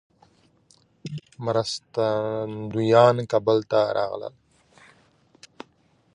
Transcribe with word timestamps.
مرستندویان 1.45 3.17
کابل 3.31 3.57
ته 3.71 3.79
راغلل. 3.97 4.35